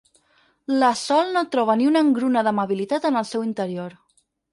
La 0.83 0.87
Sol 1.01 1.27
no 1.35 1.43
troba 1.55 1.75
ni 1.81 1.89
una 1.89 2.01
engruna 2.05 2.43
d'amabilitat 2.47 3.05
en 3.11 3.21
el 3.21 3.29
seu 3.33 3.45
interior. 3.49 3.95